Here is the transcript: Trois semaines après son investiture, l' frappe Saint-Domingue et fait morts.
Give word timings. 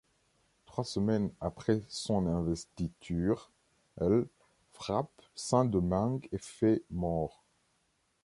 Trois 0.65 0.83
semaines 0.83 1.29
après 1.41 1.83
son 1.87 2.25
investiture, 2.25 3.51
l' 3.99 4.25
frappe 4.73 5.21
Saint-Domingue 5.35 6.27
et 6.31 6.39
fait 6.39 6.81
morts. 6.89 7.43